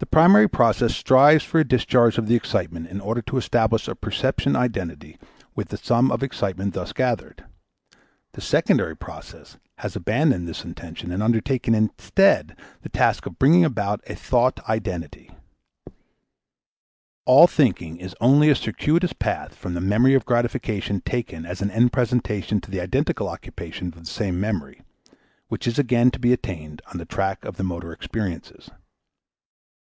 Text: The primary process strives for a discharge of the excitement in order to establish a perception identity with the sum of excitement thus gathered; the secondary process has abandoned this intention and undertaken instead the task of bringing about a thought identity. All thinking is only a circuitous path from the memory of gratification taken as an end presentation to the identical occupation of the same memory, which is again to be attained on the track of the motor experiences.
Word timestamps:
The 0.00 0.06
primary 0.06 0.46
process 0.48 0.94
strives 0.94 1.42
for 1.42 1.58
a 1.58 1.64
discharge 1.64 2.18
of 2.18 2.28
the 2.28 2.36
excitement 2.36 2.86
in 2.86 3.00
order 3.00 3.20
to 3.22 3.36
establish 3.36 3.88
a 3.88 3.96
perception 3.96 4.54
identity 4.54 5.18
with 5.56 5.68
the 5.70 5.76
sum 5.76 6.12
of 6.12 6.22
excitement 6.22 6.74
thus 6.74 6.92
gathered; 6.92 7.44
the 8.32 8.40
secondary 8.40 8.94
process 8.96 9.58
has 9.78 9.96
abandoned 9.96 10.46
this 10.46 10.64
intention 10.64 11.10
and 11.10 11.20
undertaken 11.20 11.74
instead 11.74 12.56
the 12.82 12.88
task 12.88 13.26
of 13.26 13.40
bringing 13.40 13.64
about 13.64 14.00
a 14.08 14.14
thought 14.14 14.60
identity. 14.68 15.32
All 17.26 17.48
thinking 17.48 17.96
is 17.96 18.14
only 18.20 18.48
a 18.50 18.54
circuitous 18.54 19.12
path 19.12 19.56
from 19.56 19.74
the 19.74 19.80
memory 19.80 20.14
of 20.14 20.24
gratification 20.24 21.00
taken 21.00 21.44
as 21.44 21.60
an 21.60 21.72
end 21.72 21.92
presentation 21.92 22.60
to 22.60 22.70
the 22.70 22.80
identical 22.80 23.28
occupation 23.28 23.88
of 23.88 23.96
the 23.98 24.06
same 24.06 24.40
memory, 24.40 24.80
which 25.48 25.66
is 25.66 25.76
again 25.76 26.12
to 26.12 26.20
be 26.20 26.32
attained 26.32 26.82
on 26.92 26.98
the 26.98 27.04
track 27.04 27.44
of 27.44 27.56
the 27.56 27.64
motor 27.64 27.92
experiences. 27.92 28.70